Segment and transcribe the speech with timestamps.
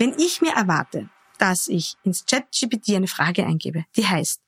[0.00, 4.40] Wenn ich mir erwarte, dass ich ins ChatGPT eine Frage eingebe, die heißt,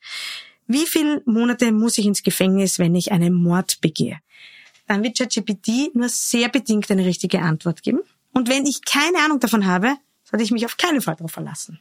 [0.67, 4.19] wie viele Monate muss ich ins Gefängnis, wenn ich einen Mord begehe?
[4.89, 8.01] Dann wird ChatGPT nur sehr bedingt eine richtige Antwort geben.
[8.33, 9.95] Und wenn ich keine Ahnung davon habe,
[10.25, 11.79] sollte ich mich auf keinen Fall darauf verlassen.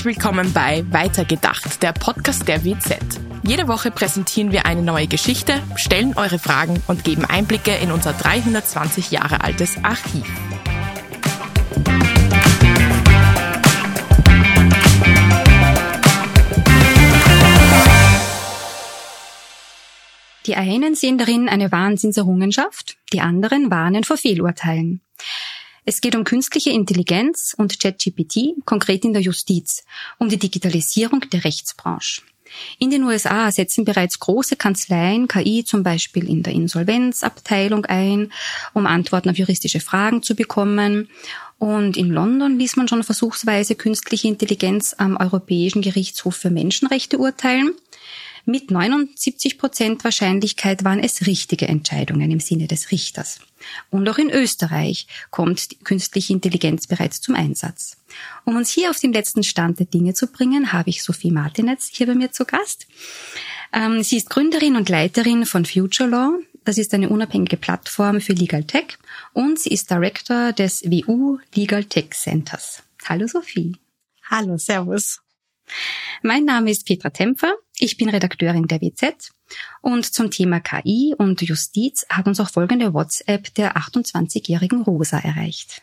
[0.00, 3.20] Herzlich willkommen bei Weitergedacht, der Podcast der WZ.
[3.42, 8.14] Jede Woche präsentieren wir eine neue Geschichte, stellen eure Fragen und geben Einblicke in unser
[8.14, 10.24] 320 Jahre altes Archiv.
[20.46, 25.02] Die einen sehen darin eine Wahnsinnserrungenschaft, die anderen warnen vor Fehlurteilen.
[25.92, 29.82] Es geht um künstliche Intelligenz und ChatGPT, konkret in der Justiz,
[30.18, 32.22] um die Digitalisierung der Rechtsbranche.
[32.78, 38.30] In den USA setzen bereits große Kanzleien KI zum Beispiel in der Insolvenzabteilung ein,
[38.72, 41.08] um Antworten auf juristische Fragen zu bekommen.
[41.58, 47.74] Und in London ließ man schon versuchsweise künstliche Intelligenz am Europäischen Gerichtshof für Menschenrechte urteilen.
[48.44, 53.40] Mit 79 Prozent Wahrscheinlichkeit waren es richtige Entscheidungen im Sinne des Richters.
[53.90, 57.96] Und auch in Österreich kommt künstliche Intelligenz bereits zum Einsatz.
[58.44, 61.90] Um uns hier auf den letzten Stand der Dinge zu bringen, habe ich Sophie Martinetz
[61.92, 62.86] hier bei mir zu Gast.
[63.72, 66.38] Ähm, sie ist Gründerin und Leiterin von Future Law.
[66.64, 68.98] Das ist eine unabhängige Plattform für Legal Tech
[69.32, 72.82] und sie ist Director des WU Legal Tech Centers.
[73.04, 73.76] Hallo Sophie.
[74.30, 75.20] Hallo, Servus.
[76.22, 77.54] Mein Name ist Petra Tempfer.
[77.78, 79.30] Ich bin Redakteurin der WZ
[79.80, 85.82] und zum Thema KI und Justiz hat uns auch folgende WhatsApp der 28-jährigen Rosa erreicht.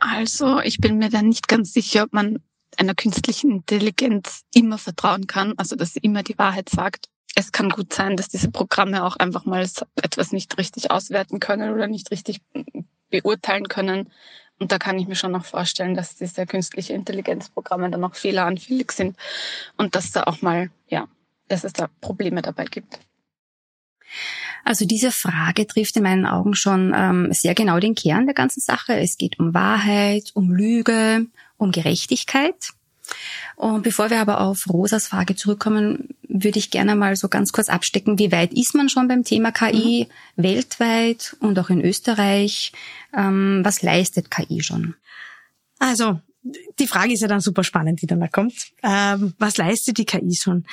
[0.00, 2.38] Also, ich bin mir da nicht ganz sicher, ob man
[2.76, 7.08] einer künstlichen Intelligenz immer vertrauen kann, also dass sie immer die Wahrheit sagt.
[7.34, 9.68] Es kann gut sein, dass diese Programme auch einfach mal
[10.02, 12.40] etwas nicht richtig auswerten können oder nicht richtig
[13.10, 14.10] beurteilen können.
[14.58, 18.90] Und da kann ich mir schon noch vorstellen, dass diese künstliche Intelligenzprogramme dann auch fehleranfällig
[18.92, 19.16] sind
[19.76, 21.06] und dass da auch mal, ja,
[21.46, 22.98] dass es da Probleme dabei gibt.
[24.64, 28.60] Also diese Frage trifft in meinen Augen schon ähm, sehr genau den Kern der ganzen
[28.60, 28.98] Sache.
[28.98, 31.26] Es geht um Wahrheit, um Lüge,
[31.56, 32.72] um Gerechtigkeit.
[33.56, 37.68] Und bevor wir aber auf Rosas Frage zurückkommen, würde ich gerne mal so ganz kurz
[37.68, 40.42] abstecken, wie weit ist man schon beim Thema KI mhm.
[40.42, 42.72] weltweit und auch in Österreich?
[43.16, 44.94] Ähm, was leistet KI schon?
[45.78, 46.20] Also,
[46.78, 48.54] die Frage ist ja dann super spannend, die dann da kommt.
[48.82, 50.64] Ähm, was leistet die KI schon?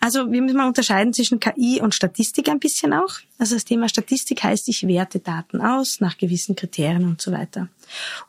[0.00, 3.20] Also wir müssen mal unterscheiden zwischen KI und Statistik ein bisschen auch.
[3.38, 7.68] Also das Thema Statistik heißt, ich werte Daten aus nach gewissen Kriterien und so weiter.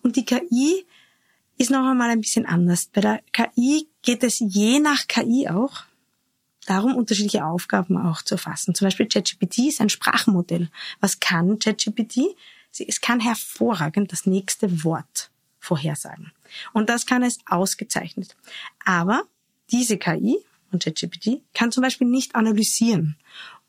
[0.04, 0.86] Und die KI
[1.64, 2.88] ist noch einmal ein bisschen anders.
[2.88, 5.84] Bei der KI geht es je nach KI auch
[6.66, 8.76] darum, unterschiedliche Aufgaben auch zu erfassen.
[8.76, 10.70] Zum Beispiel ChatGPT ist ein Sprachmodell.
[11.00, 12.36] Was kann ChatGPT?
[12.86, 16.34] Es kann hervorragend das nächste Wort vorhersagen.
[16.74, 18.36] Und das kann es ausgezeichnet.
[18.84, 19.24] Aber
[19.72, 20.38] diese KI
[20.72, 23.16] und ChatGPT kann zum Beispiel nicht analysieren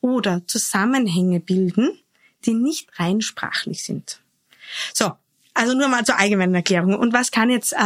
[0.00, 1.97] oder Zusammenhänge bilden,
[2.44, 4.21] die nicht rein sprachlich sind.
[4.93, 5.12] So,
[5.55, 6.99] also nur mal zur allgemeinen Erklärung.
[6.99, 7.77] Und was kann jetzt äh,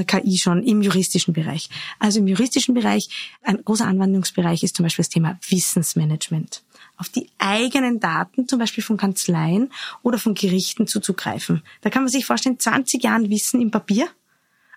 [0.00, 1.68] äh, KI schon im juristischen Bereich?
[1.98, 6.62] Also im juristischen Bereich, ein großer Anwendungsbereich ist zum Beispiel das Thema Wissensmanagement.
[6.96, 9.72] Auf die eigenen Daten, zum Beispiel von Kanzleien
[10.02, 11.62] oder von Gerichten zuzugreifen.
[11.82, 14.08] Da kann man sich vorstellen, 20 Jahren Wissen im Papier,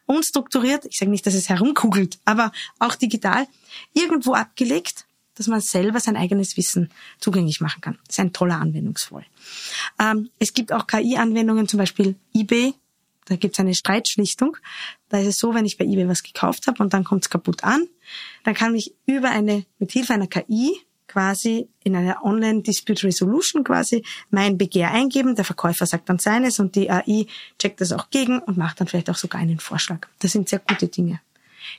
[0.05, 3.47] unstrukturiert, ich sage nicht, dass es herumkugelt, aber auch digital,
[3.93, 5.05] irgendwo abgelegt
[5.39, 7.97] dass man selber sein eigenes Wissen zugänglich machen kann.
[8.05, 9.25] Das ist ein toller Anwendungsfall.
[9.97, 12.73] Ähm, es gibt auch KI-Anwendungen, zum Beispiel eBay.
[13.25, 14.57] Da gibt es eine Streitschlichtung.
[15.07, 17.29] Da ist es so, wenn ich bei eBay was gekauft habe und dann kommt es
[17.29, 17.87] kaputt an,
[18.43, 20.73] dann kann ich über eine, mit Hilfe einer KI
[21.07, 25.35] quasi in einer Online Dispute Resolution quasi mein Begehr eingeben.
[25.35, 27.27] Der Verkäufer sagt dann seines und die AI
[27.57, 30.07] checkt das auch gegen und macht dann vielleicht auch sogar einen Vorschlag.
[30.19, 31.21] Das sind sehr gute Dinge.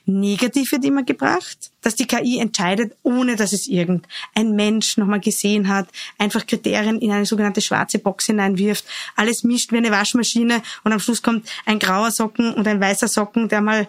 [0.05, 5.67] Negativ wird immer gebracht, dass die KI entscheidet, ohne dass es irgendein Mensch nochmal gesehen
[5.67, 5.87] hat,
[6.17, 8.85] einfach Kriterien in eine sogenannte schwarze Box hineinwirft,
[9.15, 13.07] alles mischt wie eine Waschmaschine und am Schluss kommt ein grauer Socken und ein weißer
[13.07, 13.87] Socken, der mal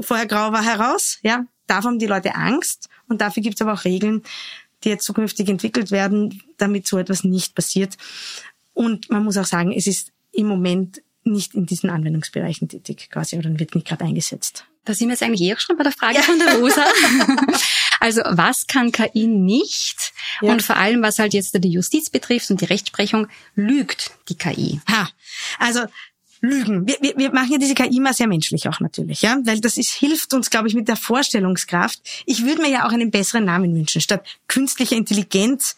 [0.00, 1.18] vorher grau war, heraus.
[1.22, 4.22] Ja, davon haben die Leute Angst und dafür gibt es aber auch Regeln,
[4.82, 7.96] die jetzt zukünftig entwickelt werden, damit so etwas nicht passiert.
[8.74, 13.38] Und man muss auch sagen, es ist im Moment nicht in diesen Anwendungsbereichen tätig quasi
[13.38, 14.66] oder wird nicht gerade eingesetzt.
[14.84, 16.22] Da sind wir jetzt eigentlich eh auch schon bei der Frage ja.
[16.22, 16.84] von der Rosa.
[18.00, 20.12] also was kann KI nicht?
[20.40, 20.52] Ja.
[20.52, 24.80] Und vor allem, was halt jetzt die Justiz betrifft und die Rechtsprechung, lügt die KI?
[24.90, 25.08] Ha.
[25.58, 25.86] Also
[26.44, 26.86] Lügen.
[26.86, 29.78] Wir, wir, wir machen ja diese KI mal sehr menschlich auch natürlich, ja, weil das
[29.78, 32.00] ist, hilft uns, glaube ich, mit der Vorstellungskraft.
[32.26, 35.76] Ich würde mir ja auch einen besseren Namen wünschen, statt künstliche Intelligenz.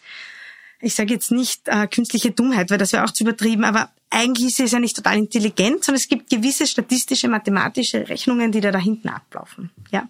[0.79, 4.47] Ich sage jetzt nicht äh, künstliche Dummheit, weil das wäre auch zu übertrieben, aber eigentlich
[4.47, 8.71] ist es ja nicht total intelligent, sondern es gibt gewisse statistische, mathematische Rechnungen, die da
[8.71, 9.71] da hinten ablaufen.
[9.91, 10.07] Ja.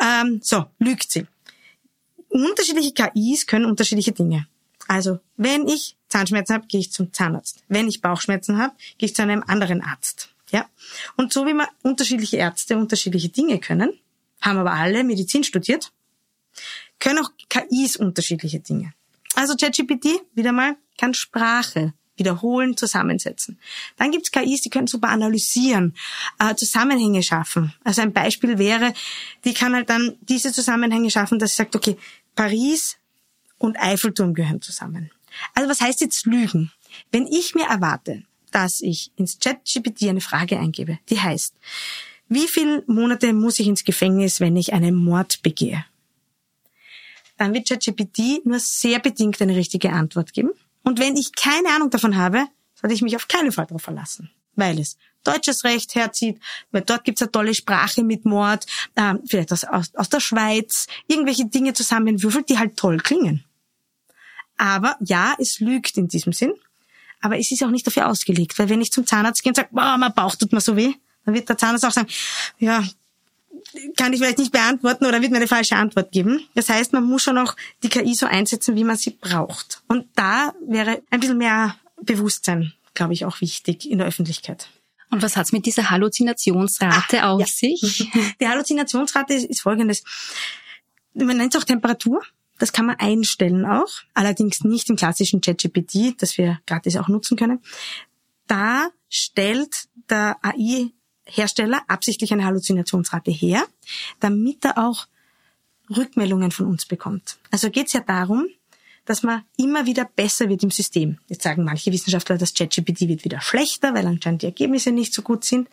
[0.00, 1.26] Ähm, so, lügt sie.
[2.28, 4.46] Unterschiedliche KIs können unterschiedliche Dinge.
[4.88, 7.62] Also, wenn ich Zahnschmerzen habe, gehe ich zum Zahnarzt.
[7.68, 10.30] Wenn ich Bauchschmerzen habe, gehe ich zu einem anderen Arzt.
[10.50, 10.68] Ja?
[11.16, 13.98] Und so wie man unterschiedliche Ärzte unterschiedliche Dinge können,
[14.40, 15.92] haben aber alle Medizin studiert,
[17.00, 18.92] können auch KIs unterschiedliche Dinge.
[19.34, 23.58] Also ChatGPT, wieder mal, kann Sprache wiederholen, zusammensetzen.
[23.96, 25.94] Dann gibt's KIs, die können super analysieren,
[26.38, 27.72] äh, Zusammenhänge schaffen.
[27.82, 28.94] Also ein Beispiel wäre,
[29.44, 31.96] die kann halt dann diese Zusammenhänge schaffen, dass sie sagt, okay,
[32.36, 32.96] Paris
[33.58, 35.10] und Eiffelturm gehören zusammen.
[35.54, 36.70] Also was heißt jetzt Lügen?
[37.10, 38.22] Wenn ich mir erwarte,
[38.52, 41.54] dass ich ins ChatGPT eine Frage eingebe, die heißt,
[42.28, 45.84] wie viele Monate muss ich ins Gefängnis, wenn ich einen Mord begehe?
[47.36, 50.50] Dann wird ChatGPT nur sehr bedingt eine richtige Antwort geben.
[50.82, 54.30] Und wenn ich keine Ahnung davon habe, sollte ich mich auf keinen Fall darauf verlassen.
[54.54, 56.38] Weil es deutsches Recht herzieht,
[56.70, 60.86] weil dort gibt's eine tolle Sprache mit Mord, äh, vielleicht aus, aus, aus der Schweiz,
[61.08, 63.44] irgendwelche Dinge zusammenwürfelt, die halt toll klingen.
[64.56, 66.52] Aber ja, es lügt in diesem Sinn.
[67.20, 69.70] Aber es ist auch nicht dafür ausgelegt, weil wenn ich zum Zahnarzt gehe und sage,
[69.72, 70.92] boah, mein Bauch tut mir so weh,
[71.24, 72.08] dann wird der Zahnarzt auch sagen,
[72.58, 72.84] ja,
[73.96, 76.46] kann ich vielleicht nicht beantworten oder wird mir eine falsche Antwort geben.
[76.54, 79.82] Das heißt, man muss schon auch die KI so einsetzen, wie man sie braucht.
[79.88, 84.68] Und da wäre ein bisschen mehr Bewusstsein, glaube ich, auch wichtig in der Öffentlichkeit.
[85.10, 87.46] Und was hat's mit dieser Halluzinationsrate ah, auf ja.
[87.46, 88.10] sich?
[88.40, 90.02] Die Halluzinationsrate ist, ist folgendes.
[91.14, 92.22] Man nennt es auch Temperatur.
[92.58, 97.36] Das kann man einstellen auch, allerdings nicht im klassischen ChatGPT, das wir gratis auch nutzen
[97.36, 97.60] können.
[98.46, 100.36] Da stellt der
[101.26, 103.66] AI-Hersteller absichtlich eine Halluzinationsrate her,
[104.20, 105.06] damit er auch
[105.94, 107.38] Rückmeldungen von uns bekommt.
[107.50, 108.46] Also geht es ja darum,
[109.04, 111.18] dass man immer wieder besser wird im System.
[111.28, 115.20] Jetzt sagen manche Wissenschaftler, das ChatGPT wird wieder schlechter, weil anscheinend die Ergebnisse nicht so
[115.20, 115.68] gut sind.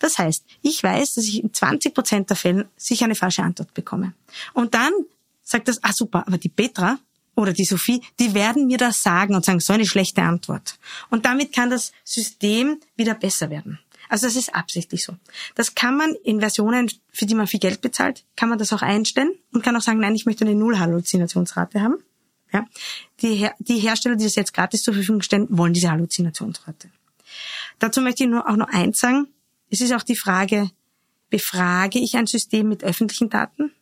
[0.00, 3.72] Das heißt, ich weiß, dass ich in 20 Prozent der Fällen sicher eine falsche Antwort
[3.72, 4.12] bekomme.
[4.52, 4.92] Und dann
[5.42, 6.98] sagt das, ah super, aber die Petra
[7.36, 10.78] oder die Sophie, die werden mir das sagen und sagen, so eine schlechte Antwort.
[11.10, 13.78] Und damit kann das System wieder besser werden.
[14.08, 15.16] Also das ist absichtlich so.
[15.54, 18.82] Das kann man in Versionen, für die man viel Geld bezahlt, kann man das auch
[18.82, 21.96] einstellen und kann auch sagen, nein, ich möchte eine Null-Halluzinationsrate haben.
[22.52, 22.66] Ja?
[23.20, 26.90] Die, Her die Hersteller, die das jetzt gratis zur Verfügung stellen, wollen diese Halluzinationsrate.
[27.78, 29.28] Dazu möchte ich nur auch noch eins sagen.
[29.70, 30.70] Es ist auch die Frage,
[31.30, 33.72] befrage ich ein System mit öffentlichen Daten?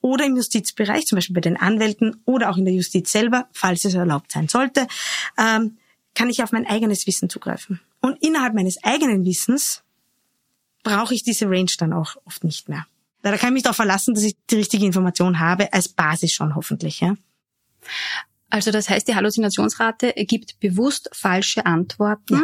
[0.00, 3.84] oder im Justizbereich, zum Beispiel bei den Anwälten oder auch in der Justiz selber, falls
[3.84, 4.86] es erlaubt sein sollte,
[5.38, 5.76] ähm,
[6.14, 7.80] kann ich auf mein eigenes Wissen zugreifen.
[8.00, 9.82] Und innerhalb meines eigenen Wissens
[10.82, 12.86] brauche ich diese Range dann auch oft nicht mehr.
[13.22, 16.54] Da kann ich mich darauf verlassen, dass ich die richtige Information habe, als Basis schon
[16.54, 17.00] hoffentlich.
[17.00, 17.16] Ja?
[18.48, 22.34] Also das heißt, die Halluzinationsrate ergibt bewusst falsche Antworten.
[22.34, 22.42] Ja.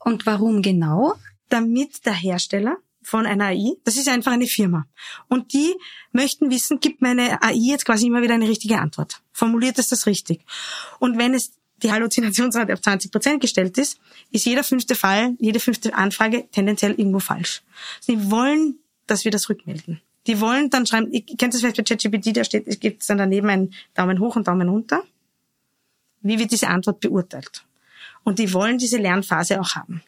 [0.00, 1.14] Und warum genau?
[1.48, 3.74] Damit der Hersteller von einer AI.
[3.84, 4.86] Das ist einfach eine Firma.
[5.28, 5.74] Und die
[6.12, 9.22] möchten wissen, gibt meine AI jetzt quasi immer wieder eine richtige Antwort?
[9.32, 10.44] Formuliert es das richtig?
[10.98, 11.52] Und wenn es
[11.82, 13.98] die Halluzinationsrate auf 20 Prozent gestellt ist,
[14.30, 17.62] ist jeder fünfte Fall, jede fünfte Anfrage tendenziell irgendwo falsch.
[18.00, 20.00] Sie wollen, dass wir das rückmelden.
[20.26, 23.18] Die wollen dann schreiben, ihr kennt das vielleicht bei ChatGPT, da steht, es gibt dann
[23.18, 25.02] daneben einen Daumen hoch und Daumen runter.
[26.20, 27.64] Wie wird diese Antwort beurteilt?
[28.22, 30.02] Und die wollen diese Lernphase auch haben.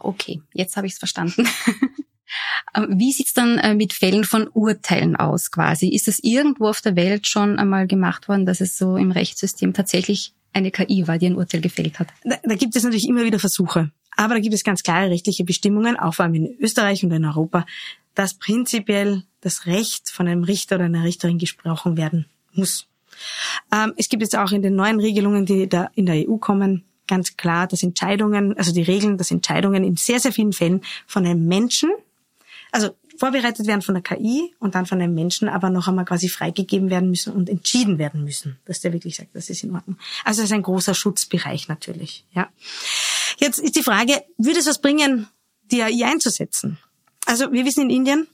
[0.00, 1.48] Okay, jetzt habe ich es verstanden.
[2.88, 5.88] Wie sieht's dann äh, mit Fällen von Urteilen aus quasi?
[5.88, 9.72] Ist es irgendwo auf der Welt schon einmal gemacht worden, dass es so im Rechtssystem
[9.72, 12.08] tatsächlich eine KI war, die ein Urteil gefällt hat?
[12.24, 13.90] Da, da gibt es natürlich immer wieder Versuche.
[14.16, 17.24] Aber da gibt es ganz klare rechtliche Bestimmungen, auch vor allem in Österreich und in
[17.24, 17.66] Europa,
[18.14, 22.86] dass prinzipiell das Recht von einem Richter oder einer Richterin gesprochen werden muss.
[23.72, 26.84] Ähm, es gibt jetzt auch in den neuen Regelungen, die da in der EU kommen,
[27.06, 31.26] ganz klar, dass Entscheidungen, also die Regeln, dass Entscheidungen in sehr, sehr vielen Fällen von
[31.26, 31.90] einem Menschen
[32.74, 36.28] also vorbereitet werden von der KI und dann von einem Menschen, aber noch einmal quasi
[36.28, 39.96] freigegeben werden müssen und entschieden werden müssen, dass der wirklich sagt, das ist in Ordnung.
[40.24, 42.24] Also das ist ein großer Schutzbereich natürlich.
[42.32, 42.48] Ja.
[43.38, 45.28] Jetzt ist die Frage, würde es was bringen,
[45.70, 46.78] die AI einzusetzen?
[47.26, 48.26] Also wir wissen in Indien,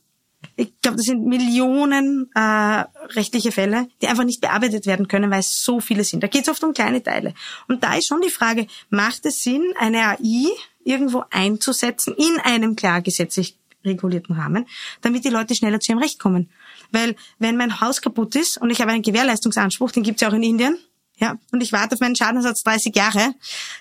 [0.56, 2.84] ich glaube, das sind Millionen äh,
[3.14, 6.22] rechtliche Fälle, die einfach nicht bearbeitet werden können, weil es so viele sind.
[6.22, 7.34] Da geht es oft um kleine Teile.
[7.68, 10.48] Und da ist schon die Frage, macht es Sinn, eine AI
[10.84, 14.66] irgendwo einzusetzen in einem klar gesetzlich regulierten Rahmen,
[15.00, 16.50] damit die Leute schneller zu ihrem Recht kommen.
[16.90, 20.34] Weil wenn mein Haus kaputt ist und ich habe einen Gewährleistungsanspruch, den gibt's ja auch
[20.34, 20.78] in Indien,
[21.20, 23.34] ja, und ich warte auf meinen Schadenersatz 30 Jahre,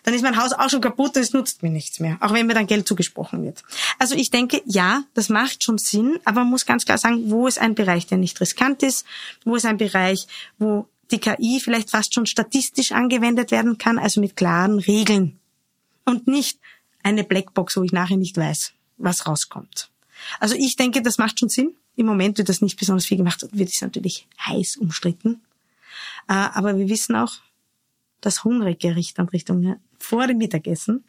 [0.03, 2.45] dann ist mein Haus auch schon kaputt und es nutzt mir nichts mehr, auch wenn
[2.47, 3.63] mir dann Geld zugesprochen wird.
[3.97, 7.47] Also ich denke, ja, das macht schon Sinn, aber man muss ganz klar sagen, wo
[7.47, 9.05] ist ein Bereich, der nicht riskant ist,
[9.45, 10.27] wo ist ein Bereich,
[10.57, 15.39] wo die KI vielleicht fast schon statistisch angewendet werden kann, also mit klaren Regeln
[16.05, 16.59] und nicht
[17.03, 19.89] eine Blackbox, wo ich nachher nicht weiß, was rauskommt.
[20.39, 21.75] Also ich denke, das macht schon Sinn.
[21.95, 25.41] Im Moment wird das nicht besonders viel gemacht, wird es natürlich heiß umstritten.
[26.27, 27.33] Äh, aber wir wissen auch,
[28.21, 31.03] dass hungrige Richter und Richtungen vor dem Mittagessen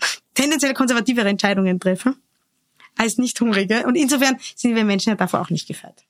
[0.34, 2.16] tendenziell konservativere Entscheidungen treffen
[2.96, 3.86] als nicht hungrige.
[3.86, 6.04] Und insofern sind wir Menschen ja davor auch nicht gefeit.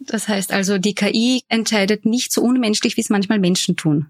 [0.00, 4.08] Das heißt also, die KI entscheidet nicht so unmenschlich, wie es manchmal Menschen tun.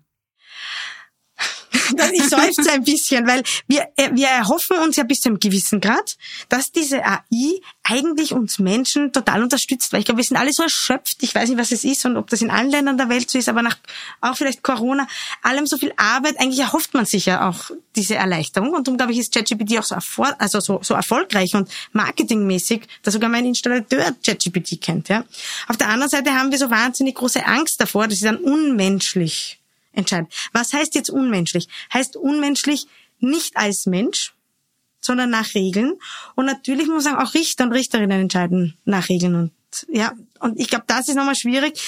[2.12, 5.80] ich seufze ein bisschen, weil wir, äh, wir erhoffen uns ja bis zu einem gewissen
[5.80, 6.16] Grad,
[6.48, 10.62] dass diese AI eigentlich uns Menschen total unterstützt, weil ich glaube, wir sind alle so
[10.62, 11.18] erschöpft.
[11.22, 13.38] Ich weiß nicht, was es ist und ob das in allen Ländern der Welt so
[13.38, 13.76] ist, aber nach
[14.20, 15.06] auch vielleicht Corona,
[15.42, 18.70] allem so viel Arbeit, eigentlich erhofft man sich ja auch diese Erleichterung.
[18.70, 22.82] Und darum glaube ich, ist ChatGPT auch so, erfor also so, so erfolgreich und marketingmäßig,
[23.02, 25.08] dass sogar mein Installateur ChatGPT kennt.
[25.08, 25.24] Ja.
[25.68, 29.61] Auf der anderen Seite haben wir so wahnsinnig große Angst davor, dass sie dann unmenschlich
[29.92, 30.28] entscheiden.
[30.52, 31.68] Was heißt jetzt unmenschlich?
[31.92, 32.86] Heißt unmenschlich
[33.18, 34.34] nicht als Mensch,
[35.00, 35.94] sondern nach Regeln.
[36.34, 39.52] Und natürlich muss man sagen, auch Richter und Richterinnen entscheiden nach Regeln und
[39.88, 41.80] ja, und ich glaube, das ist nochmal schwierig.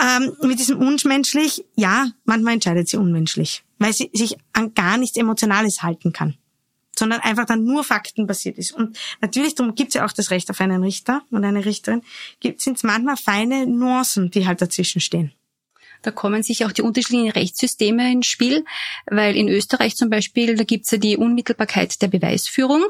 [0.00, 5.18] Ähm, mit diesem unmenschlich, ja, manchmal entscheidet sie unmenschlich, weil sie sich an gar nichts
[5.18, 6.38] Emotionales halten kann,
[6.96, 8.72] sondern einfach dann nur faktenbasiert ist.
[8.72, 12.02] Und natürlich, darum gibt es ja auch das Recht auf einen Richter und eine Richterin,
[12.42, 15.32] sind es manchmal feine Nuancen, die halt dazwischen stehen.
[16.02, 18.64] Da kommen sich auch die unterschiedlichen Rechtssysteme ins Spiel,
[19.06, 22.84] weil in Österreich zum Beispiel, da gibt's ja die Unmittelbarkeit der Beweisführung.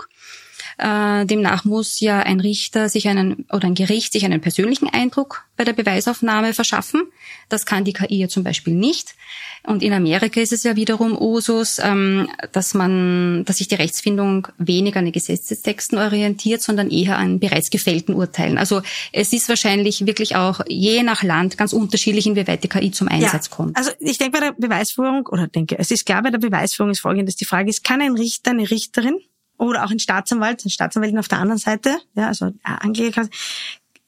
[0.78, 5.44] Äh, demnach muss ja ein Richter sich einen oder ein Gericht sich einen persönlichen Eindruck
[5.56, 7.02] bei der Beweisaufnahme verschaffen.
[7.49, 9.16] Das kann die KI ja zum Beispiel nicht.
[9.64, 14.47] Und in Amerika ist es ja wiederum Usus, ähm, dass man, dass sich die Rechtsfindung
[14.56, 18.56] weniger an den Gesetzestexten orientiert, sondern eher an bereits gefällten Urteilen.
[18.56, 18.82] Also
[19.12, 23.49] es ist wahrscheinlich wirklich auch je nach Land ganz unterschiedlich, inwieweit die KI zum Einsatz
[23.50, 23.76] ja, kommt.
[23.76, 27.00] Also ich denke bei der Beweisführung oder denke, es ist klar bei der Beweisführung ist
[27.00, 29.18] folgendes: Die Frage ist, kann ein Richter, eine Richterin
[29.58, 33.28] oder auch ein Staatsanwalt, ein Staatsanwältin auf der anderen Seite, ja, also Ankläger,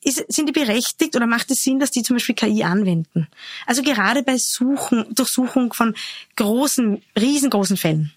[0.02, 3.28] ist, sind die berechtigt oder macht es Sinn, dass die zum Beispiel KI anwenden?
[3.66, 5.95] Also gerade bei Suchen, Durchsuchung von
[6.37, 8.12] großen, riesengroßen Fällen.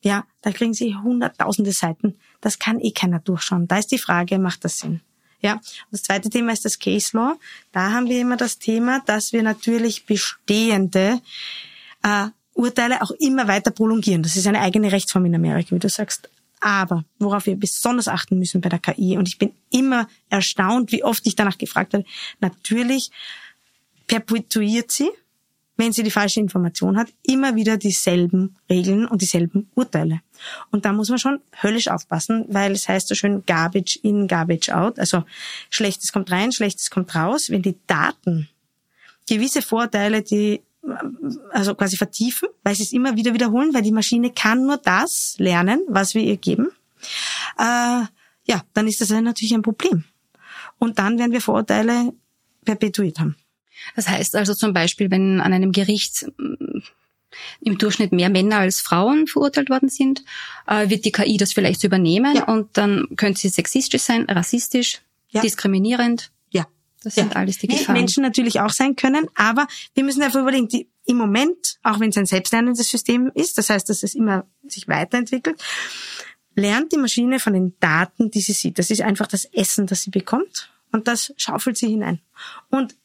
[0.00, 2.16] Ja, da kriegen sie hunderttausende Seiten.
[2.40, 3.66] Das kann eh keiner durchschauen.
[3.66, 5.00] Da ist die Frage, macht das Sinn?
[5.40, 7.36] Ja, und das zweite Thema ist das Case Law.
[7.72, 11.20] Da haben wir immer das Thema, dass wir natürlich bestehende
[12.02, 14.22] äh, Urteile auch immer weiter prolongieren.
[14.22, 16.28] Das ist eine eigene Rechtsform in Amerika, wie du sagst.
[16.60, 21.04] Aber worauf wir besonders achten müssen bei der KI, und ich bin immer erstaunt, wie
[21.04, 22.06] oft ich danach gefragt werde,
[22.40, 23.10] natürlich
[24.06, 25.10] perpetuiert sie,
[25.76, 30.20] wenn sie die falsche Information hat, immer wieder dieselben Regeln und dieselben Urteile.
[30.72, 34.70] Und da muss man schon höllisch aufpassen, weil es heißt so schön Garbage in, Garbage
[34.70, 34.98] out.
[34.98, 35.24] Also
[35.70, 37.48] Schlechtes kommt rein, Schlechtes kommt raus.
[37.48, 38.48] Wenn die Daten
[39.28, 40.62] gewisse Vorteile, die
[41.50, 45.36] also quasi vertiefen, weil sie es immer wieder wiederholen, weil die Maschine kann nur das
[45.38, 46.70] lernen, was wir ihr geben,
[47.58, 48.02] äh,
[48.44, 50.04] ja, dann ist das natürlich ein Problem.
[50.78, 52.12] Und dann werden wir Vorurteile
[52.64, 53.36] perpetuiert haben.
[53.94, 56.78] Das heißt also zum Beispiel, wenn an einem Gericht mm,
[57.60, 60.24] im Durchschnitt mehr Männer als Frauen verurteilt worden sind,
[60.66, 62.44] äh, wird die KI das vielleicht übernehmen ja.
[62.44, 65.42] und dann könnte sie sexistisch sein, rassistisch, ja.
[65.42, 66.30] diskriminierend.
[67.02, 67.40] Das sind ja.
[67.40, 67.94] alles die Gefahren.
[67.94, 72.10] Menschen natürlich auch sein können, aber wir müssen einfach überlegen, die, im Moment, auch wenn
[72.10, 75.62] es ein selbstlernendes System ist, das heißt, dass es immer sich weiterentwickelt,
[76.54, 78.78] lernt die Maschine von den Daten, die sie sieht.
[78.78, 82.20] Das ist einfach das Essen, das sie bekommt und das schaufelt sie hinein.
[82.70, 82.96] Und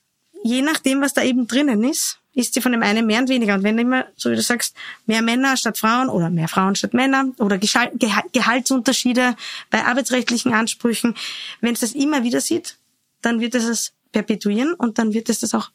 [0.44, 3.54] je nachdem, was da eben drinnen ist, ist sie von dem einen mehr und weniger.
[3.54, 6.94] Und wenn immer, so wie du sagst, mehr Männer statt Frauen oder mehr Frauen statt
[6.94, 9.36] Männer oder Gehaltsunterschiede
[9.70, 11.16] bei arbeitsrechtlichen Ansprüchen,
[11.62, 12.78] wenn es das immer wieder sieht,
[13.25, 15.72] dann wird es es perpetuieren und dann wird es das auch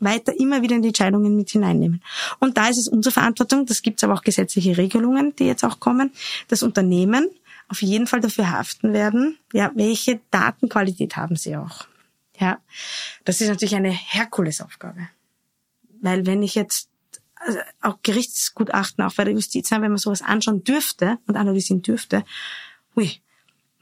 [0.00, 2.02] weiter immer wieder in die Entscheidungen mit hineinnehmen.
[2.40, 5.64] Und da ist es unsere Verantwortung, das gibt es aber auch gesetzliche Regelungen, die jetzt
[5.64, 6.12] auch kommen,
[6.48, 7.28] dass Unternehmen
[7.68, 11.86] auf jeden Fall dafür haften werden, ja, welche Datenqualität haben sie auch.
[12.38, 12.58] Ja,
[13.24, 15.08] das ist natürlich eine Herkulesaufgabe.
[16.00, 16.88] Weil wenn ich jetzt
[17.36, 22.24] also auch Gerichtsgutachten, auch bei der Justiz, wenn man sowas anschauen dürfte und analysieren dürfte,
[22.96, 23.20] ui,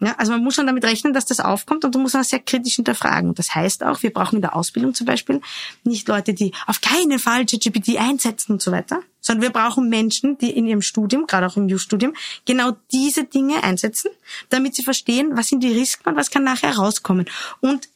[0.02, 2.40] ja, also man muss schon damit rechnen, dass das aufkommt und du musst auch sehr
[2.40, 3.34] kritisch hinterfragen.
[3.34, 5.40] Das heißt auch, wir brauchen in der Ausbildung zum Beispiel
[5.84, 10.36] nicht Leute, die auf keinen Fall ChatGPT einsetzen und so weiter, sondern wir brauchen Menschen,
[10.38, 14.10] die in ihrem Studium, gerade auch im U-Studium, genau diese Dinge einsetzen,
[14.50, 17.26] damit sie verstehen, was sind die Risiken und was kann nachher rauskommen.
[17.60, 17.88] Und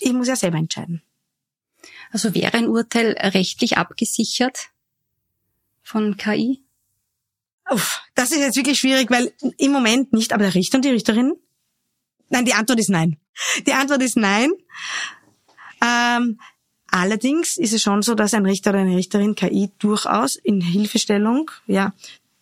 [0.00, 1.02] ich muss ja selber entscheiden.
[2.10, 4.72] Also wäre ein Urteil rechtlich abgesichert,
[5.82, 6.62] von KI?
[7.70, 10.90] Uff, das ist jetzt wirklich schwierig, weil im Moment nicht, aber der Richter und die
[10.90, 11.34] Richterin?
[12.32, 13.18] Nein, die Antwort ist nein.
[13.66, 14.50] Die Antwort ist nein.
[15.84, 16.40] Ähm,
[16.90, 21.50] allerdings ist es schon so, dass ein Richter oder eine Richterin KI durchaus in Hilfestellung,
[21.66, 21.92] ja,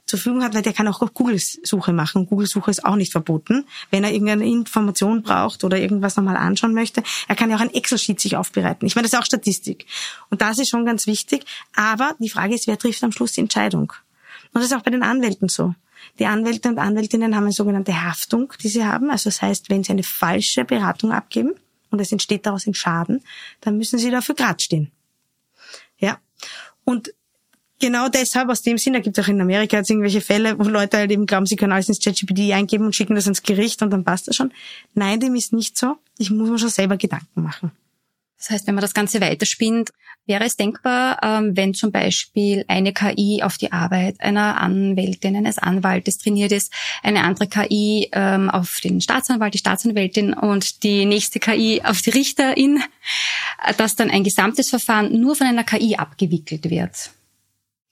[0.07, 2.27] zur Verfügung hat, weil der kann auch Google-Suche machen.
[2.27, 3.67] Google-Suche ist auch nicht verboten.
[3.91, 7.75] Wenn er irgendeine Information braucht oder irgendwas nochmal anschauen möchte, er kann ja auch ein
[7.75, 8.87] Excel-Sheet sich aufbereiten.
[8.87, 9.87] Ich meine, das ist auch Statistik.
[10.31, 11.45] Und das ist schon ganz wichtig.
[11.75, 13.93] Aber die Frage ist, wer trifft am Schluss die Entscheidung?
[14.53, 15.75] Und das ist auch bei den Anwälten so.
[16.19, 19.11] Die Anwälte und Anwältinnen haben eine sogenannte Haftung, die sie haben.
[19.11, 21.55] Also das heißt, wenn sie eine falsche Beratung abgeben
[21.91, 23.23] und es entsteht daraus ein Schaden,
[23.61, 24.91] dann müssen sie dafür grad stehen.
[25.99, 26.19] Ja.
[26.85, 27.13] Und
[27.79, 30.65] genau deshalb, aus dem Sinn, da gibt es auch in Amerika jetzt irgendwelche Fälle, wo
[30.65, 33.83] Leute halt eben glauben, sie können alles ins ChatGPT eingeben und schicken das ins Gericht
[33.83, 34.53] und dann passt das schon.
[34.95, 35.97] Nein, dem ist nicht so.
[36.19, 37.73] Ich muss mir schon selber Gedanken machen.
[38.41, 39.91] Das heißt, wenn man das Ganze weiterspinnt,
[40.27, 45.59] wäre es denkbar, ähm, wenn zum Beispiel eine KI auf die Arbeit einer Anwältin, eines
[45.59, 51.39] Anwaltes trainiert ist, eine andere KI ähm, auf den Staatsanwalt, die Staatsanwältin und die nächste
[51.39, 52.83] KI auf die Richterin,
[53.67, 57.11] äh, dass dann ein gesamtes Verfahren nur von einer KI abgewickelt wird.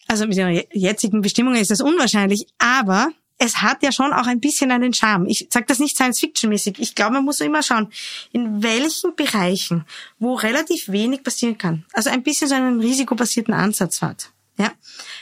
[0.06, 4.40] Also mit den jetzigen Bestimmungen ist das unwahrscheinlich, aber es hat ja schon auch ein
[4.40, 5.26] bisschen einen Charme.
[5.26, 6.78] Ich sage das nicht Science-Fiction-mäßig.
[6.80, 7.90] Ich glaube, man muss immer schauen,
[8.32, 9.84] in welchen Bereichen,
[10.18, 14.72] wo relativ wenig passieren kann, also ein bisschen so einen risikobasierten Ansatz hat, ja,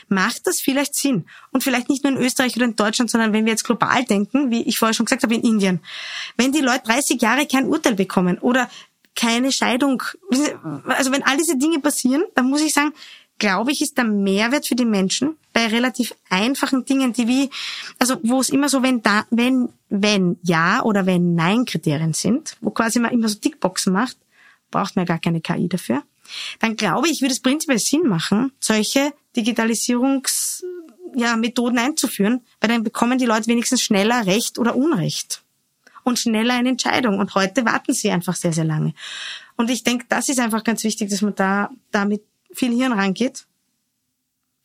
[0.07, 1.27] macht das vielleicht Sinn.
[1.51, 4.49] Und vielleicht nicht nur in Österreich oder in Deutschland, sondern wenn wir jetzt global denken,
[4.49, 5.79] wie ich vorher schon gesagt habe, in Indien.
[6.37, 8.67] Wenn die Leute 30 Jahre kein Urteil bekommen oder
[9.15, 10.01] keine Scheidung,
[10.87, 12.93] also wenn all diese Dinge passieren, dann muss ich sagen,
[13.37, 17.49] glaube ich, ist der Mehrwert für die Menschen bei relativ einfachen Dingen, die wie,
[17.99, 22.57] also wo es immer so wenn da, wenn, wenn ja oder wenn nein Kriterien sind,
[22.61, 24.17] wo quasi man immer so Tickboxen macht,
[24.71, 26.03] braucht man ja gar keine KI dafür.
[26.59, 30.63] Dann glaube ich, würde es prinzipiell Sinn machen, solche Digitalisierungs,
[31.15, 35.41] ja, Methoden einzuführen, weil dann bekommen die Leute wenigstens schneller Recht oder Unrecht
[36.03, 37.19] und schneller eine Entscheidung.
[37.19, 38.93] Und heute warten sie einfach sehr, sehr lange.
[39.55, 42.23] Und ich denke, das ist einfach ganz wichtig, dass man da damit
[42.57, 43.45] viel Hirn rangeht.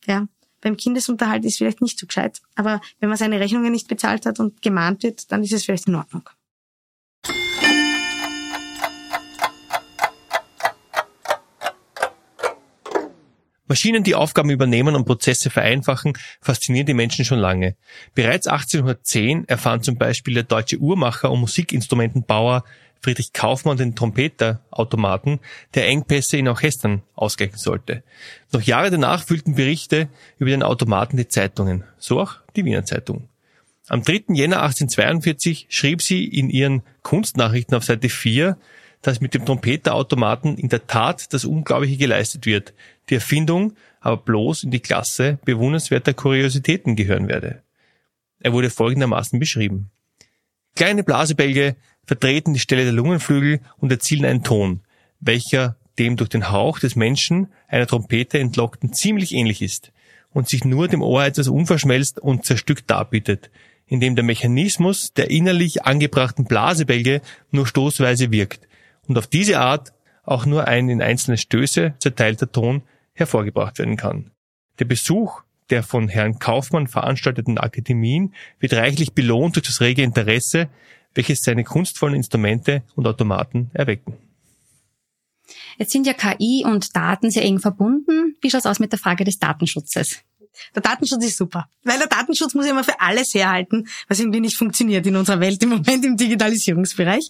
[0.05, 0.27] Ja,
[0.61, 4.39] beim Kindesunterhalt ist vielleicht nicht so gescheit, aber wenn man seine Rechnungen nicht bezahlt hat
[4.39, 6.27] und gemahnt wird, dann ist es vielleicht in Ordnung.
[13.65, 17.75] Maschinen, die Aufgaben übernehmen und Prozesse vereinfachen, faszinieren die Menschen schon lange.
[18.13, 22.65] Bereits 1810 erfahren zum Beispiel der deutsche Uhrmacher und Musikinstrumentenbauer
[23.03, 25.39] Friedrich Kaufmann den Trompeterautomaten,
[25.75, 28.03] der Engpässe in Orchestern ausgleichen sollte.
[28.51, 30.07] Noch Jahre danach füllten Berichte
[30.39, 33.27] über den Automaten die Zeitungen, so auch die Wiener Zeitung.
[33.89, 34.23] Am 3.
[34.29, 38.57] Jänner 1842 schrieb sie in ihren Kunstnachrichten auf Seite 4,
[39.01, 42.73] dass mit dem Trompeterautomaten in der Tat das Unglaubliche geleistet wird,
[43.09, 47.61] die Erfindung aber bloß in die Klasse bewundernswerter Kuriositäten gehören werde.
[48.39, 49.89] Er wurde folgendermaßen beschrieben.
[50.75, 54.81] Kleine Blasebälge vertreten die Stelle der Lungenflügel und erzielen einen Ton,
[55.19, 59.91] welcher dem durch den Hauch des Menschen einer Trompete entlockten ziemlich ähnlich ist
[60.31, 63.51] und sich nur dem Ohr etwas unverschmelzt und zerstückt darbietet,
[63.85, 68.67] indem der Mechanismus der innerlich angebrachten Blasebälge nur stoßweise wirkt
[69.07, 72.81] und auf diese Art auch nur ein in einzelne Stöße zerteilter Ton
[73.13, 74.31] hervorgebracht werden kann.
[74.79, 80.69] Der Besuch der von Herrn Kaufmann veranstalteten Akademien wird reichlich belohnt durch das rege Interesse,
[81.13, 84.17] welches seine kunstvollen Instrumente und Automaten erwecken.
[85.77, 88.35] Jetzt sind ja KI und Daten sehr eng verbunden.
[88.41, 90.19] Wie schaut's aus mit der Frage des Datenschutzes?
[90.75, 94.39] Der Datenschutz ist super, weil der Datenschutz muss ja immer für alles herhalten, was irgendwie
[94.39, 97.29] nicht funktioniert in unserer Welt im Moment im Digitalisierungsbereich.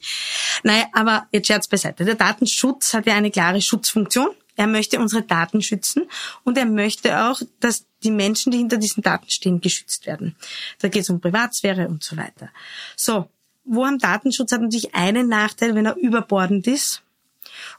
[0.63, 2.03] Naja, aber jetzt Scherz beiseite.
[2.03, 4.29] Der Datenschutz hat ja eine klare Schutzfunktion.
[4.55, 6.03] Er möchte unsere Daten schützen
[6.43, 10.35] und er möchte auch, dass die Menschen, die hinter diesen Daten stehen, geschützt werden.
[10.79, 12.49] Da geht es um Privatsphäre und so weiter.
[12.95, 13.29] So,
[13.65, 17.01] wo am Datenschutz hat natürlich einen Nachteil, wenn er überbordend ist.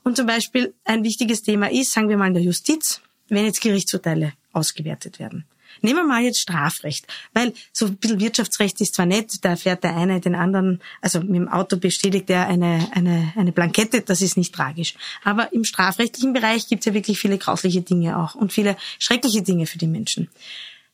[0.03, 3.61] Und zum Beispiel ein wichtiges Thema ist, sagen wir mal in der Justiz, wenn jetzt
[3.61, 5.45] Gerichtsurteile ausgewertet werden.
[5.83, 9.83] Nehmen wir mal jetzt Strafrecht, weil so ein bisschen Wirtschaftsrecht ist zwar nett, da fährt
[9.83, 14.23] der eine den anderen, also mit dem Auto bestätigt er eine, eine, eine Blankette, das
[14.23, 14.95] ist nicht tragisch.
[15.25, 19.43] Aber im strafrechtlichen Bereich gibt es ja wirklich viele grausliche Dinge auch und viele schreckliche
[19.43, 20.29] Dinge für die Menschen.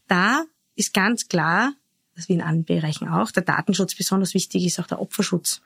[0.08, 0.44] Da
[0.76, 1.74] ist ganz klar,
[2.20, 5.62] das wie in allen Bereichen auch, der Datenschutz besonders wichtig ist, auch der Opferschutz.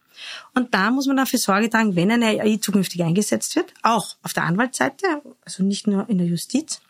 [0.55, 4.33] Und da muss man dafür Sorge tragen, wenn eine AI zukünftig eingesetzt wird, auch auf
[4.33, 6.81] der Anwaltsseite, also nicht nur in der Justiz,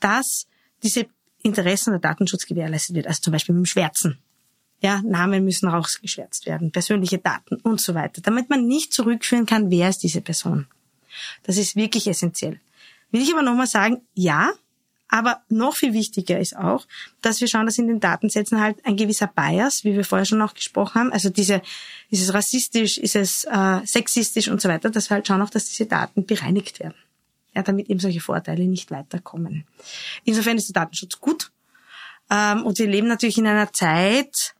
[0.00, 0.46] dass
[0.82, 1.06] diese
[1.42, 4.18] Interessen der Datenschutz gewährleistet wird, also zum Beispiel mit dem Schwärzen.
[4.80, 9.70] Ja, Namen müssen rausgeschwärzt werden, persönliche Daten und so weiter, damit man nicht zurückführen kann,
[9.70, 10.66] wer ist diese Person.
[11.42, 12.60] Das ist wirklich essentiell.
[13.10, 14.52] Will ich aber nochmal sagen, ja,
[15.08, 16.86] Aber noch viel wichtiger ist auch,
[17.20, 20.38] dass wir schauen, dass in den Datensätzen halt ein gewisser Bias, wie wir vorher schon
[20.38, 21.62] noch gesprochen haben, also diese,
[22.10, 25.50] ist es rassistisch, ist es äh, sexistisch und so weiter, dass wir halt schauen auch,
[25.50, 26.96] dass diese Daten bereinigt werden.
[27.54, 29.64] Ja, damit eben solche Vorteile nicht weiterkommen.
[30.24, 31.52] Insofern ist der Datenschutz gut.
[32.30, 34.54] Ähm, und wir leben natürlich in einer Zeit,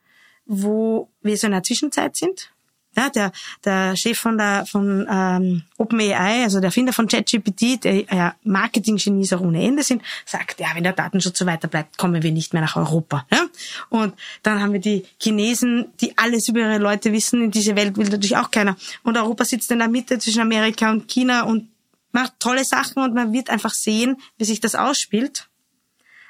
[0.47, 2.54] wo wir so in einer Zwischenzeit sind.
[2.97, 3.33] Ja, der,
[3.65, 9.33] der Chef von der von ähm, OpenAI, also der Erfinder von ChatGPT, der ja Marketing-Genies
[9.33, 12.53] auch ohne Ende sind, sagt, ja, wenn der Datenschutz so weiter bleibt, kommen wir nicht
[12.53, 13.27] mehr nach Europa.
[13.33, 13.47] Ja?
[13.89, 17.45] Und dann haben wir die Chinesen, die alles über ihre Leute wissen.
[17.45, 18.77] In diese Welt will natürlich auch keiner.
[19.03, 21.69] Und Europa sitzt in der Mitte zwischen Amerika und China und
[22.13, 25.49] macht tolle Sachen und man wird einfach sehen, wie sich das ausspielt.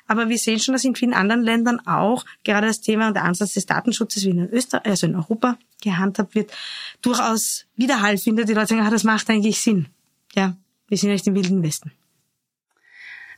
[0.07, 3.25] Aber wir sehen schon, dass in vielen anderen Ländern auch gerade das Thema und der
[3.25, 6.53] Ansatz des Datenschutzes wie in Österreich, also in Europa gehandhabt wird,
[7.03, 8.49] durchaus Widerhall findet.
[8.49, 9.87] Die Leute sagen, ah, das macht eigentlich Sinn.
[10.35, 10.57] Ja,
[10.89, 11.93] wir sind nicht im Wilden Westen.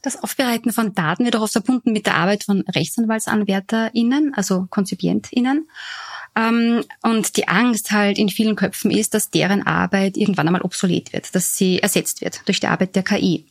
[0.03, 5.69] Das Aufbereiten von Daten wird auch oft verbunden mit der Arbeit von RechtsanwaltsanwärterInnen, also KonzipientInnen.
[6.37, 11.13] Ähm, und die Angst halt in vielen Köpfen ist, dass deren Arbeit irgendwann einmal obsolet
[11.13, 13.47] wird, dass sie ersetzt wird durch die Arbeit der KI.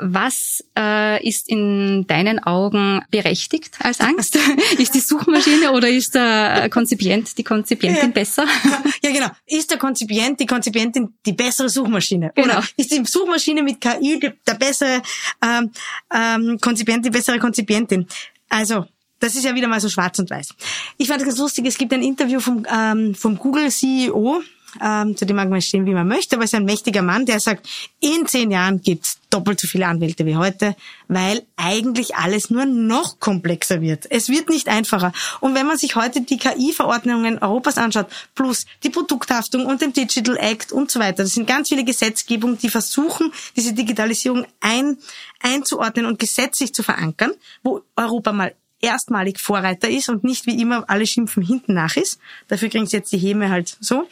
[0.00, 4.38] Was äh, ist in deinen Augen berechtigt als Angst?
[4.78, 8.12] ist die Suchmaschine oder ist der Konzipient, die Konzipientin ja.
[8.12, 8.46] besser?
[9.02, 9.28] Ja, genau.
[9.46, 12.32] Ist der Konzipient, die Konzipientin die bessere Suchmaschine?
[12.34, 12.48] Genau.
[12.48, 15.02] Oder ist die Suchmaschine mit KI der bessere
[15.40, 15.70] ähm,
[16.12, 18.06] ähm, Konzipient, die bessere Konzipientin?
[18.48, 18.86] Also,
[19.20, 20.54] das ist ja wieder mal so schwarz und weiß.
[20.96, 24.42] Ich fand es ganz lustig, es gibt ein Interview vom, ähm, vom Google CEO,
[24.82, 27.26] ähm, zu dem mag man stehen, wie man möchte, aber es ist ein mächtiger Mann,
[27.26, 27.68] der sagt,
[28.00, 33.20] in zehn Jahren gibt's doppelt so viele Anwälte wie heute, weil eigentlich alles nur noch
[33.20, 34.06] komplexer wird.
[34.10, 35.12] Es wird nicht einfacher.
[35.40, 40.36] Und wenn man sich heute die KI-Verordnungen Europas anschaut, plus die Produkthaftung und den Digital
[40.36, 44.98] Act und so weiter, das sind ganz viele Gesetzgebungen, die versuchen, diese Digitalisierung ein,
[45.40, 50.84] einzuordnen und gesetzlich zu verankern, wo Europa mal erstmalig Vorreiter ist und nicht wie immer
[50.88, 52.20] alle schimpfen hinten nach ist.
[52.46, 54.08] Dafür kriegen sie jetzt die Häme halt so.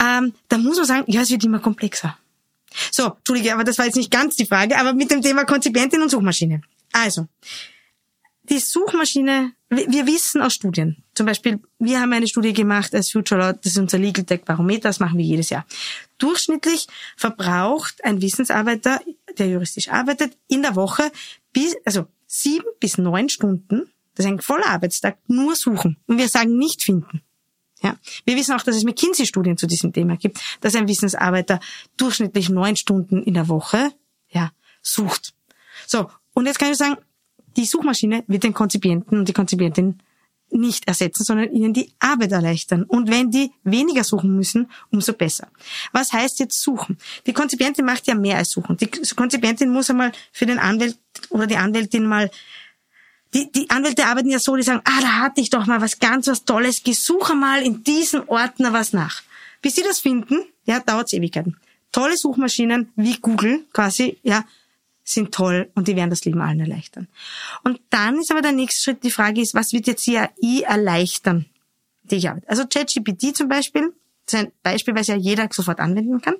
[0.00, 2.16] Ähm, da muss man sagen, ja, es wird immer komplexer.
[2.90, 6.02] So, Entschuldige, aber das war jetzt nicht ganz die Frage, aber mit dem Thema Konzipientin
[6.02, 6.62] und Suchmaschine.
[6.92, 7.26] Also,
[8.44, 13.40] die Suchmaschine, wir wissen aus Studien, zum Beispiel, wir haben eine Studie gemacht als Future
[13.40, 15.66] Law, das ist unser Legal Tech Barometer, das machen wir jedes Jahr.
[16.18, 19.00] Durchschnittlich verbraucht ein Wissensarbeiter,
[19.36, 21.10] der juristisch arbeitet, in der Woche
[21.52, 25.96] bis, also sieben bis neun Stunden, das ist ein voller Arbeitstag, nur suchen.
[26.06, 27.22] Und wir sagen nicht finden.
[27.82, 27.96] Ja.
[28.24, 31.60] Wir wissen auch, dass es McKinsey-Studien zu diesem Thema gibt, dass ein Wissensarbeiter
[31.96, 33.92] durchschnittlich neun Stunden in der Woche,
[34.30, 34.50] ja,
[34.82, 35.34] sucht.
[35.86, 36.10] So.
[36.34, 36.96] Und jetzt kann ich sagen,
[37.56, 40.00] die Suchmaschine wird den Konzipienten und die Konzipientin
[40.50, 42.84] nicht ersetzen, sondern ihnen die Arbeit erleichtern.
[42.84, 45.48] Und wenn die weniger suchen müssen, umso besser.
[45.92, 46.96] Was heißt jetzt suchen?
[47.26, 48.76] Die Konzipientin macht ja mehr als suchen.
[48.76, 50.98] Die Konzipientin muss einmal für den Anwalt
[51.30, 52.30] oder die Anwältin mal
[53.34, 55.98] die, die Anwälte arbeiten ja so, die sagen, ah, da hatte ich doch mal was
[55.98, 59.22] ganz was Tolles, gesuche mal in diesem Ordner was nach.
[59.60, 61.56] Bis sie das finden, ja, dauert Ewigkeiten.
[61.92, 64.44] Tolle Suchmaschinen wie Google quasi, ja,
[65.04, 67.08] sind toll und die werden das Leben allen erleichtern.
[67.64, 70.62] Und dann ist aber der nächste Schritt, die Frage ist, was wird jetzt die AI
[70.66, 71.46] erleichtern,
[72.02, 72.48] die ich arbeite?
[72.48, 73.94] Also ChatGPT zum Beispiel,
[74.26, 76.34] das ist ein Beispiel, es ja jeder sofort anwenden kann,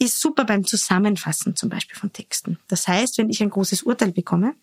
[0.00, 2.58] ist super beim Zusammenfassen zum Beispiel von Texten.
[2.68, 4.54] Das heißt, wenn ich ein großes Urteil bekomme,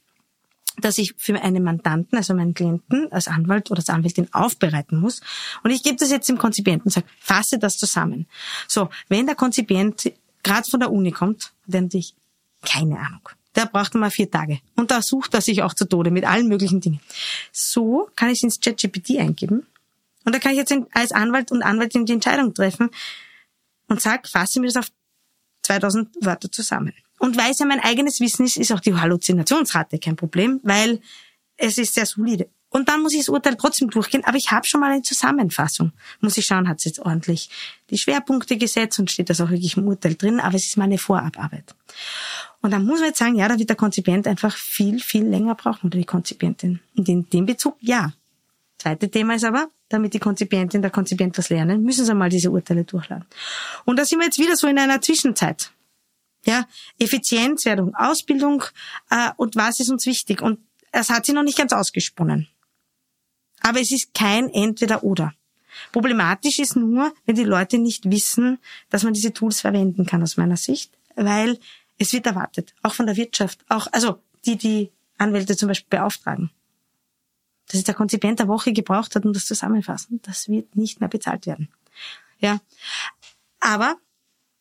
[0.78, 5.22] dass ich für einen Mandanten, also meinen Klienten, als Anwalt oder als Anwältin aufbereiten muss.
[5.64, 8.28] Und ich gebe das jetzt dem Konzipienten und sage, fasse das zusammen.
[8.68, 10.12] So, wenn der Konzipient
[10.44, 12.16] gerade von der Uni kommt, dann ich
[12.64, 13.30] keine Ahnung.
[13.56, 14.60] Der braucht mal vier Tage.
[14.76, 17.00] Und da sucht er sich auch zu Tode mit allen möglichen Dingen.
[17.52, 19.66] So kann ich ins ChatGPT eingeben.
[20.26, 22.90] Und da kann ich jetzt als Anwalt und Anwältin die Entscheidung treffen
[23.88, 24.88] und sag, fasse mir das auf
[25.62, 26.94] 2000 Wörter zusammen.
[27.20, 31.00] Und weil es ja mein eigenes Wissen ist, ist auch die Halluzinationsrate kein Problem, weil
[31.58, 32.50] es ist sehr solide.
[32.70, 35.94] Und dann muss ich das Urteil trotzdem durchgehen, aber ich habe schon mal eine Zusammenfassung.
[36.20, 37.50] Muss ich schauen, hat es jetzt ordentlich
[37.90, 40.98] die Schwerpunkte gesetzt und steht das auch wirklich im Urteil drin, aber es ist meine
[40.98, 41.74] Vorabarbeit.
[42.62, 45.56] Und dann muss man jetzt sagen, ja, da wird der Konzipient einfach viel, viel länger
[45.56, 46.82] brauchen oder die Konzipientin.
[46.98, 48.12] Und in dem Bezug, ja.
[48.78, 52.52] Zweite Thema ist aber, damit die Konzipientin, der Konzipient was lernen, müssen sie mal diese
[52.52, 53.26] Urteile durchladen.
[53.86, 55.72] Und da sind wir jetzt wieder so in einer Zwischenzeit.
[56.46, 56.68] Ja,
[57.00, 58.64] Effizienzwerdung, Ausbildung
[59.10, 60.42] äh, und was ist uns wichtig?
[60.42, 60.60] Und
[60.92, 62.48] es hat sich noch nicht ganz ausgesponnen.
[63.62, 65.34] Aber es ist kein Entweder-Oder.
[65.92, 70.38] Problematisch ist nur, wenn die Leute nicht wissen, dass man diese Tools verwenden kann, aus
[70.38, 71.60] meiner Sicht, weil
[71.98, 76.52] es wird erwartet, auch von der Wirtschaft, auch, also die, die Anwälte zum Beispiel beauftragen.
[77.68, 81.10] Dass es der Konzipient der Woche gebraucht hat, um das zusammenfassen, das wird nicht mehr
[81.10, 81.70] bezahlt werden.
[82.40, 82.60] Ja.
[83.60, 83.98] Aber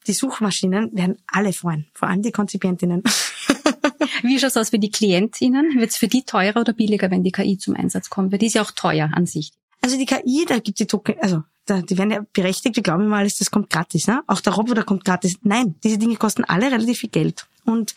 [0.07, 3.03] die Suchmaschinen werden alle freuen, vor allem die Konzipientinnen.
[4.23, 5.79] Wie schaut es aus für die KlientInnen?
[5.79, 8.33] Wird es für die teurer oder billiger, wenn die KI zum Einsatz kommt?
[8.33, 9.53] Weil die ist ja auch teuer an sich.
[9.81, 13.05] Also die KI, da gibt die Token, also da, die werden ja berechtigt, wir glauben
[13.05, 14.07] immer alles, das kommt gratis.
[14.07, 14.23] Ne?
[14.27, 15.37] Auch der Roboter kommt gratis.
[15.43, 17.47] Nein, diese Dinge kosten alle relativ viel Geld.
[17.65, 17.95] Und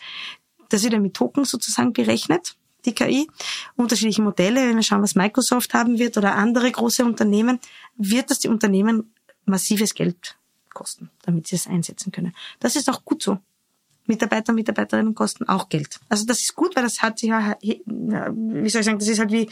[0.70, 3.28] das wird ja mit Token sozusagen berechnet, die KI.
[3.76, 7.58] Unterschiedliche Modelle, wenn wir schauen, was Microsoft haben wird oder andere große Unternehmen,
[7.96, 9.12] wird das die Unternehmen
[9.44, 10.36] massives Geld
[10.74, 12.34] kosten, damit sie es einsetzen können.
[12.60, 13.38] Das ist auch gut so.
[14.06, 16.00] Mitarbeiter Mitarbeiterinnen kosten auch Geld.
[16.08, 19.18] Also das ist gut, weil das hat sich ja, wie soll ich sagen, das ist
[19.18, 19.50] halt wie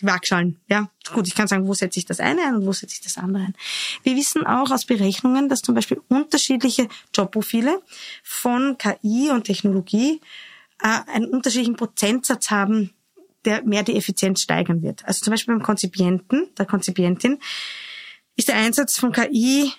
[0.00, 0.60] die Waagschalen.
[0.68, 3.00] Ja, gut, ich kann sagen, wo setze ich das eine ein und wo setze ich
[3.00, 3.54] das andere ein.
[4.02, 7.80] Wir wissen auch aus Berechnungen, dass zum Beispiel unterschiedliche Jobprofile
[8.22, 10.20] von KI und Technologie
[10.82, 12.92] äh, einen unterschiedlichen Prozentsatz haben,
[13.44, 15.04] der mehr die Effizienz steigern wird.
[15.04, 17.38] Also zum Beispiel beim Konzipienten, der Konzipientin,
[18.36, 19.72] ist der Einsatz von KI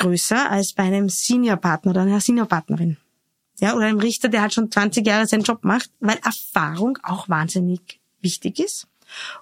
[0.00, 2.96] größer als bei einem Seniorpartner oder einer Seniorpartnerin.
[3.60, 7.28] Ja, oder einem Richter, der halt schon 20 Jahre seinen Job macht, weil Erfahrung auch
[7.28, 8.88] wahnsinnig wichtig ist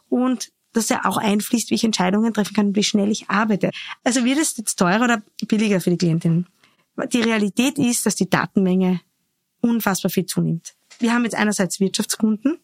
[0.09, 3.71] und dass er auch einfließt, wie ich Entscheidungen treffen kann und wie schnell ich arbeite.
[4.05, 6.47] Also wird es jetzt teurer oder billiger für die Klientin?
[7.13, 9.01] Die Realität ist, dass die Datenmenge
[9.61, 10.75] unfassbar viel zunimmt.
[10.99, 12.59] Wir haben jetzt einerseits Wirtschaftskunden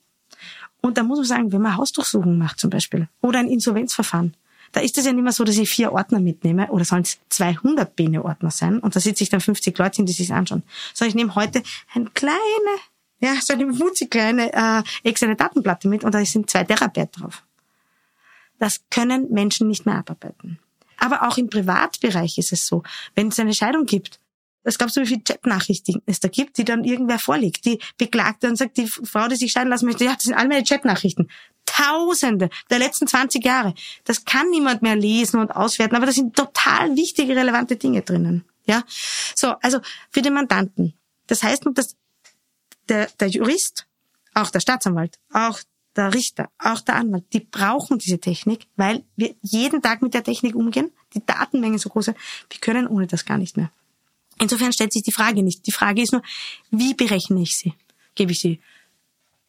[0.83, 4.37] und da muss man sagen, wenn man Hausdurchsuchungen macht zum Beispiel oder ein Insolvenzverfahren,
[4.75, 7.19] da ist es ja nicht mehr so, dass ich vier Ordner mitnehme oder sollen es
[7.29, 10.65] 200 Bene-Ordner sein und da sitze ich dann 50 Leute hin, die sich anschauen.
[10.93, 11.63] Sondern ich nehme heute
[11.95, 12.39] eine kleine,
[13.21, 17.45] ja, so eine wutzig kleine äh, externe Datenplatte mit und da sind zwei Terabyte drauf.
[18.59, 20.59] Das können Menschen nicht mehr abarbeiten.
[20.99, 22.83] Aber auch im Privatbereich ist es so.
[23.15, 24.19] Wenn es eine Scheidung gibt,
[24.65, 27.65] es gab so wie viele Chatnachrichten es da gibt, die dann irgendwer vorlegt.
[27.65, 30.49] Die beklagt dann sagt, die Frau, die sich scheiden lassen möchte, ja, das sind all
[30.49, 31.29] meine Chatnachrichten.
[31.67, 33.75] Tausende der letzten 20 Jahre.
[34.05, 38.45] Das kann niemand mehr lesen und auswerten, aber da sind total wichtige, relevante Dinge drinnen.
[38.67, 38.83] Ja,
[39.35, 40.95] so, also für den Mandanten.
[41.27, 41.97] Das heißt nur, dass
[42.89, 43.87] der, der Jurist,
[44.35, 45.61] auch der Staatsanwalt, auch
[45.97, 50.25] der Richter, auch der Anwalt, die brauchen diese Technik, weil wir jeden Tag mit der
[50.25, 52.17] Technik umgehen, die Datenmengen so groß sind,
[52.51, 53.71] wir können ohne das gar nicht mehr.
[54.41, 55.67] Insofern stellt sich die Frage nicht.
[55.67, 56.23] Die Frage ist nur,
[56.71, 57.75] wie berechne ich sie?
[58.17, 58.61] Gebe ich sie,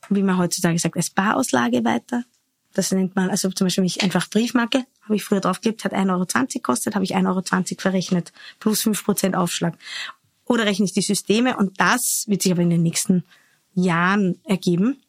[0.10, 2.24] wie man heutzutage sagt, als Barauslage weiter?
[2.74, 6.12] Das nennt man, also zum Beispiel, wenn einfach Briefmarke, habe ich früher draufgeklebt, hat 1,20
[6.12, 9.78] Euro gekostet, habe ich 1,20 Euro verrechnet, plus 5% Aufschlag.
[10.44, 13.24] Oder rechne ich die Systeme und das wird sich aber in den nächsten
[13.74, 15.02] Jahren ergeben.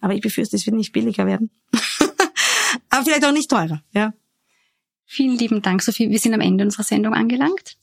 [0.00, 1.50] Aber ich befürchte, es wird nicht billiger werden.
[2.90, 4.12] aber vielleicht auch nicht teurer, ja.
[5.04, 6.10] Vielen lieben Dank, Sophie.
[6.10, 7.76] Wir sind am Ende unserer Sendung angelangt.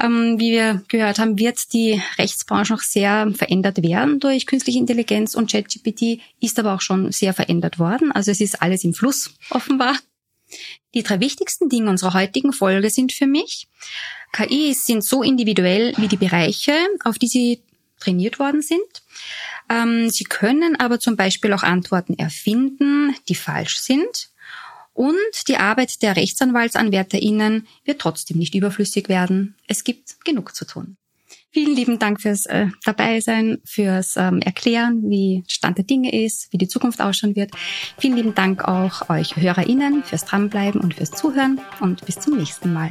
[0.00, 5.34] Ähm, wie wir gehört haben, wird die Rechtsbranche noch sehr verändert werden durch künstliche Intelligenz
[5.34, 8.12] und ChatGPT, ist aber auch schon sehr verändert worden.
[8.12, 9.96] Also es ist alles im Fluss offenbar.
[10.94, 13.68] Die drei wichtigsten Dinge unserer heutigen Folge sind für mich,
[14.32, 16.72] KIs sind so individuell wie die Bereiche,
[17.04, 17.62] auf die sie
[17.98, 18.80] trainiert worden sind.
[19.68, 24.30] Ähm, sie können aber zum Beispiel auch Antworten erfinden, die falsch sind.
[24.92, 29.56] Und die Arbeit der RechtsanwaltsanwärterInnen wird trotzdem nicht überflüssig werden.
[29.66, 30.96] Es gibt genug zu tun.
[31.52, 36.58] Vielen lieben Dank fürs äh, Dabeisein, fürs ähm, Erklären, wie Stand der Dinge ist, wie
[36.58, 37.50] die Zukunft ausschauen wird.
[37.98, 42.72] Vielen lieben Dank auch euch HörerInnen fürs Dranbleiben und fürs Zuhören und bis zum nächsten
[42.72, 42.90] Mal.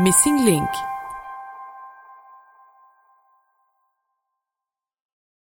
[0.00, 0.70] Missing Link